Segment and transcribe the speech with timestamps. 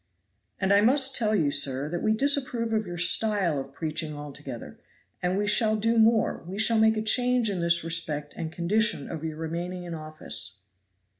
[0.59, 4.79] "And I must tell you, sir, that we disapprove of your style of preaching altogether,
[5.21, 9.07] and we shall do more, we shall make a change in this respect the condition
[9.11, 10.61] of your remaining in office."